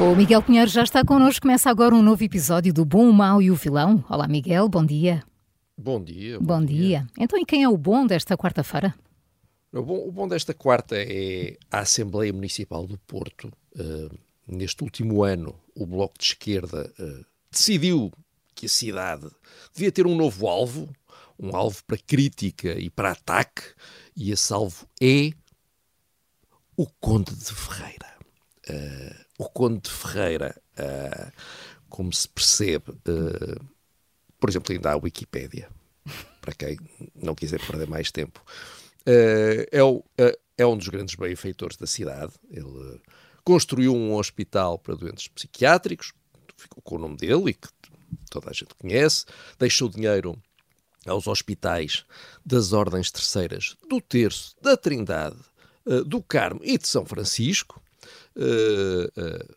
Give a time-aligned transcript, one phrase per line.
[0.00, 1.42] O Miguel Pinheiro já está connosco.
[1.42, 4.02] Começa agora um novo episódio do Bom, o Mau e o Vilão.
[4.08, 5.22] Olá, Miguel, bom dia.
[5.76, 6.38] Bom dia.
[6.38, 6.78] Bom, bom dia.
[6.78, 7.06] dia.
[7.18, 8.94] Então, e quem é o bom desta quarta-feira?
[9.70, 13.52] O bom, o bom, desta quarta é a Assembleia Municipal do Porto.
[13.76, 14.18] Uh,
[14.48, 18.10] neste último ano, o Bloco de Esquerda uh, decidiu
[18.54, 19.28] que a cidade
[19.74, 20.88] devia ter um novo alvo,
[21.38, 23.64] um alvo para crítica e para ataque,
[24.16, 25.30] e esse alvo é
[26.74, 28.14] o Conde de Ferreira.
[28.66, 31.32] Uh, o Conde de Ferreira, uh,
[31.88, 33.64] como se percebe, uh,
[34.38, 35.70] por exemplo, ainda há a Wikipédia,
[36.42, 36.78] para quem
[37.14, 38.44] não quiser perder mais tempo,
[39.06, 40.04] uh, é, o,
[40.58, 42.34] é um dos grandes benfeitores da cidade.
[42.50, 43.00] Ele
[43.42, 46.12] construiu um hospital para doentes psiquiátricos,
[46.54, 47.68] ficou com o nome dele e que
[48.30, 49.24] toda a gente conhece,
[49.58, 50.36] deixou dinheiro
[51.06, 52.04] aos hospitais
[52.44, 55.38] das ordens terceiras do Terço, da Trindade,
[56.04, 57.79] do Carmo e de São Francisco,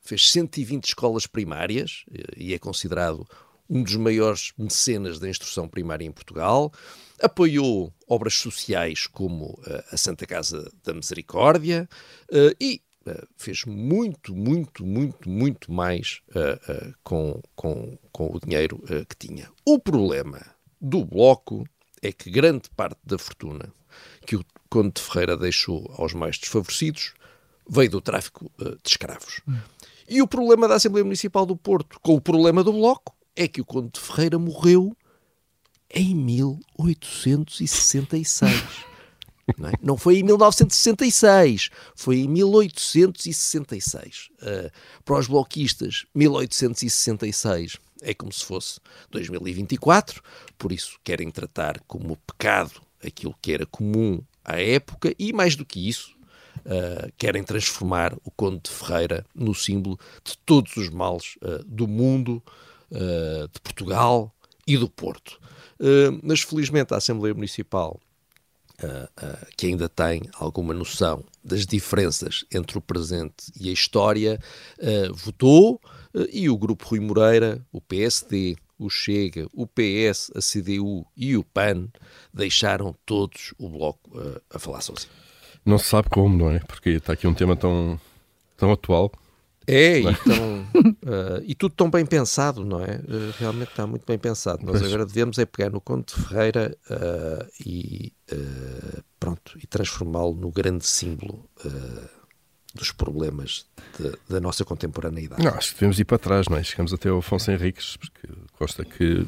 [0.00, 3.26] fez 120 escolas primárias uh, e é considerado
[3.68, 6.72] um dos maiores mecenas da instrução primária em Portugal.
[7.20, 9.58] Apoiou obras sociais como
[9.90, 11.88] a Santa Casa da Misericórdia
[12.60, 12.82] e
[13.38, 16.20] fez muito, muito, muito, muito mais
[17.02, 19.50] com, com, com o dinheiro que tinha.
[19.64, 20.44] O problema
[20.78, 21.64] do Bloco
[22.02, 23.72] é que grande parte da fortuna
[24.26, 27.14] que o Conde de Ferreira deixou aos mais desfavorecidos
[27.68, 29.40] veio do tráfico uh, de escravos.
[29.48, 29.58] Hum.
[30.08, 33.60] E o problema da Assembleia Municipal do Porto, com o problema do Bloco, é que
[33.60, 34.96] o Conde de Ferreira morreu
[35.90, 38.52] em 1866.
[39.58, 39.72] Não, é?
[39.82, 44.30] não, foi em 1966, foi em 1866.
[44.40, 44.70] Uh,
[45.04, 50.22] para os bloquistas, 1866 é como se fosse 2024,
[50.56, 55.64] por isso querem tratar como pecado aquilo que era comum à época e, mais do
[55.64, 56.13] que isso,
[56.66, 61.86] uh, querem transformar o Conde de Ferreira no símbolo de todos os males uh, do
[61.86, 62.42] mundo,
[62.90, 64.34] uh, de Portugal
[64.66, 65.38] e do Porto.
[66.22, 68.00] mas felizmente a Assembleia Municipal,
[69.58, 74.40] que ainda tem alguma noção das diferenças entre o presente e a história,
[75.12, 75.78] votou
[76.32, 81.44] e o Grupo Rui Moreira, o PSD, o Chega, o PS, a CDU e o
[81.44, 81.88] PAN
[82.32, 85.12] deixaram todos o Bloco uh, a falar sozinho.
[85.64, 86.58] Não se sabe como, não é?
[86.60, 87.98] Porque está aqui um tema tão,
[88.56, 89.10] tão atual.
[89.66, 90.12] É, e, é?
[90.12, 92.96] tão, uh, e tudo tão bem pensado, não é?
[92.96, 94.64] Uh, realmente está muito bem pensado.
[94.64, 94.92] Nós pois.
[94.92, 98.12] agora devemos é pegar no Conde de Ferreira uh, e
[99.18, 101.48] pronto, e transformá-lo no grande símbolo
[102.74, 103.66] dos problemas
[103.98, 105.42] de, da nossa contemporaneidade.
[105.42, 106.62] Não, acho que devemos ir para trás, não é?
[106.62, 109.24] Chegamos até ao Afonso Henriques, porque consta que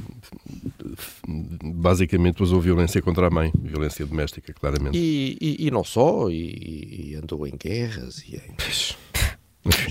[1.62, 4.98] basicamente usou violência contra a mãe, violência doméstica, claramente.
[4.98, 8.56] E, e, e não só, e, e, andou em guerras e em.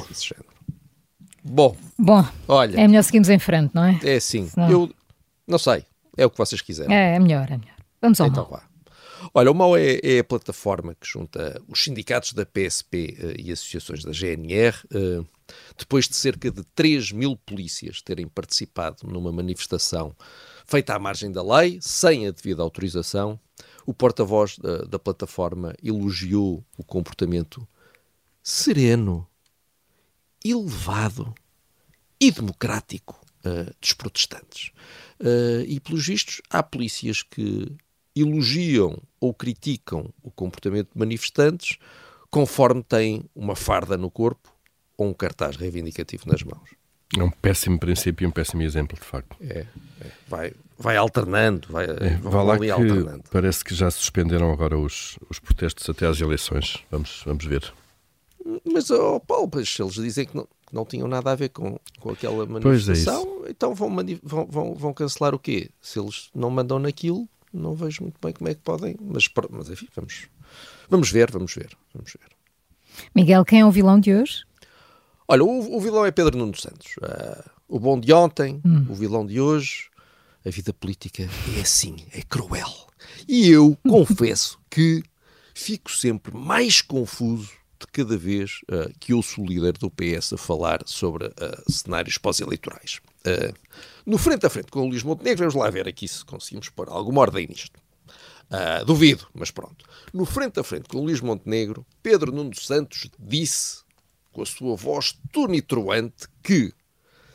[0.10, 0.56] desse género.
[1.44, 2.80] Bom, Bom, olha.
[2.80, 4.00] É melhor seguirmos em frente, não é?
[4.04, 4.48] É sim.
[4.48, 4.70] Senão...
[4.70, 4.92] Eu
[5.48, 5.86] não sei.
[6.18, 6.96] É o que vocês quiserem.
[6.96, 7.76] É, é melhor, é melhor.
[8.02, 8.60] Vamos ao então, mal.
[8.60, 8.75] Vá.
[9.38, 13.36] Olha, o MAU é, é, a plataforma que junta os sindicatos da PSP uh, eh,
[13.38, 15.26] e associações da GNR, uh, eh,
[15.78, 20.16] depois de cerca de 3 mil polícias terem participado numa manifestação
[20.66, 23.38] feita à margem da lei, sem a devida autorização,
[23.86, 27.68] o porta-voz da, da plataforma elogiou o comportamento
[28.42, 29.28] sereno,
[30.46, 31.36] elevado
[32.22, 34.72] e democrático uh, dos protestantes.
[35.20, 37.76] Uh, e, pelos vistos, há polícias que
[38.16, 41.78] elogiam ou criticam o comportamento de manifestantes
[42.30, 44.54] conforme têm uma farda no corpo
[44.98, 46.70] ou um cartaz reivindicativo nas mãos.
[47.18, 49.38] É um péssimo princípio e um péssimo exemplo, de facto.
[49.42, 49.66] É,
[50.02, 50.12] é.
[50.28, 53.24] Vai, vai alternando, vai, é, vai lá que alternando.
[53.32, 56.84] Parece que já suspenderam agora os, os protestos até às eleições.
[56.90, 57.72] Vamos, vamos ver.
[58.66, 61.80] Mas, oh, Paulo, pois, eles dizem que não, que não tinham nada a ver com,
[62.00, 65.70] com aquela é manifestação, é então vão, vão, vão, vão cancelar o quê?
[65.82, 69.70] Se eles não mandam naquilo, não vejo muito bem como é que podem, mas, mas
[69.70, 70.28] enfim, vamos,
[70.90, 72.36] vamos ver, vamos ver, vamos ver.
[73.14, 74.44] Miguel, quem é o vilão de hoje?
[75.28, 76.96] Olha, o, o vilão é Pedro Nuno Santos.
[76.98, 78.86] Uh, o bom de ontem, hum.
[78.90, 79.90] o vilão de hoje,
[80.46, 81.24] a vida política
[81.58, 82.70] é assim, é cruel.
[83.28, 85.04] E eu confesso que
[85.54, 87.52] fico sempre mais confuso
[87.86, 92.18] de cada vez uh, que ouço o líder do PS a falar sobre uh, cenários
[92.18, 93.00] pós-eleitorais.
[93.26, 93.54] Uh,
[94.06, 96.90] no frente a frente com o Luís Montenegro, vamos lá ver aqui se conseguimos pôr
[96.90, 97.80] alguma ordem nisto.
[98.86, 99.86] duvido, mas pronto.
[100.14, 103.84] No frente a frente com o Luís Montenegro, Pedro Nuno Santos disse,
[104.32, 106.74] com a sua voz tonitroante, que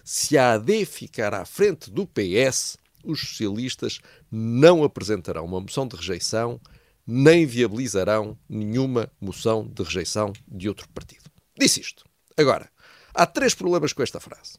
[0.05, 4.00] se a AD ficar à frente do PS, os socialistas
[4.31, 6.61] não apresentarão uma moção de rejeição
[7.06, 11.31] nem viabilizarão nenhuma moção de rejeição de outro partido.
[11.58, 12.05] Disse isto.
[12.37, 12.70] Agora,
[13.14, 14.58] há três problemas com esta frase.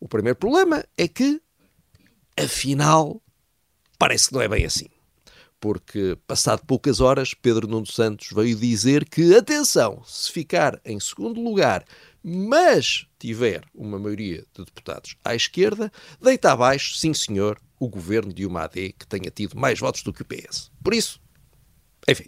[0.00, 1.40] O primeiro problema é que,
[2.36, 3.20] afinal,
[3.98, 4.86] parece que não é bem assim.
[5.60, 11.42] Porque, passado poucas horas, Pedro Nuno Santos veio dizer que, atenção, se ficar em segundo
[11.42, 11.84] lugar,
[12.22, 15.90] mas tiver uma maioria de deputados à esquerda,
[16.20, 20.12] deita abaixo, sim senhor, o governo de uma AD que tenha tido mais votos do
[20.12, 20.70] que o PS.
[20.82, 21.20] Por isso,
[22.08, 22.26] enfim.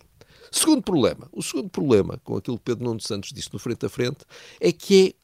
[0.51, 1.29] Segundo problema.
[1.33, 4.25] O segundo problema com aquilo que Pedro Nuno Santos disse no frente a frente
[4.61, 5.21] é que é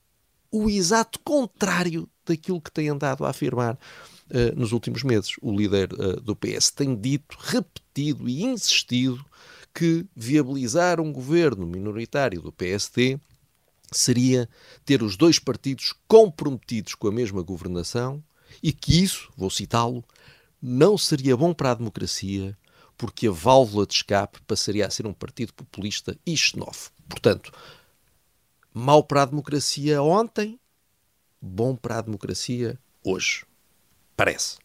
[0.50, 5.32] o exato contrário daquilo que tem andado a afirmar uh, nos últimos meses.
[5.42, 9.24] O líder uh, do PS tem dito, repetido e insistido
[9.74, 13.18] que viabilizar um governo minoritário do PSD
[13.92, 14.48] seria
[14.84, 18.22] ter os dois partidos comprometidos com a mesma governação
[18.62, 20.04] e que isso, vou citá-lo,
[20.62, 22.56] não seria bom para a democracia
[22.96, 26.96] porque a válvula de escape passaria a ser um partido populista e xenófobo.
[27.08, 27.52] Portanto,
[28.72, 30.58] mau para a democracia ontem,
[31.40, 33.44] bom para a democracia hoje.
[34.16, 34.58] Parece.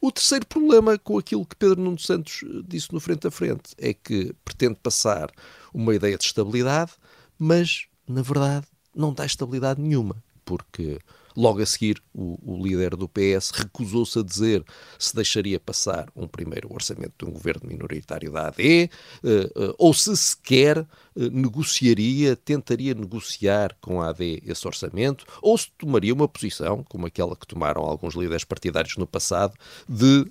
[0.00, 3.74] O terceiro problema com aquilo que Pedro Nuno Santos eh, disse no frente a frente
[3.76, 5.30] é que pretende passar
[5.74, 6.92] uma ideia de estabilidade,
[7.38, 10.98] mas, na verdade, não dá estabilidade nenhuma, porque
[11.38, 14.64] Logo a seguir, o, o líder do PS recusou-se a dizer
[14.98, 18.90] se deixaria passar um primeiro orçamento de um governo minoritário da AD,
[19.22, 25.56] uh, uh, ou se sequer uh, negociaria, tentaria negociar com a AD esse orçamento, ou
[25.56, 29.54] se tomaria uma posição, como aquela que tomaram alguns líderes partidários no passado,
[29.88, 30.26] de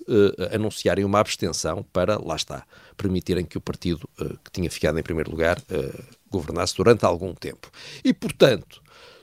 [0.52, 2.66] anunciarem uma abstenção para, lá está,
[2.98, 4.10] permitirem que o partido
[4.44, 5.58] que tinha ficado em primeiro lugar
[6.30, 7.72] governasse durante algum tempo.
[8.04, 8.82] E, portanto,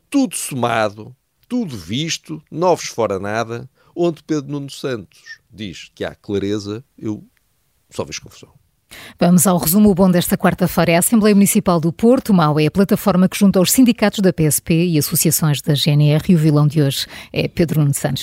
[0.08, 1.14] tudo somado,
[1.46, 7.24] tudo visto, novos fora nada, onde Pedro Nuno Santos diz que há clareza, eu
[7.90, 8.52] só vejo confusão.
[9.18, 10.96] Vamos ao resumo bom desta quarta-feira.
[10.96, 14.86] A Assembleia Municipal do Porto, MAU, é a plataforma que junta os sindicatos da PSP
[14.86, 18.22] e associações da GNR e o vilão de hoje é Pedro Nuno Santos.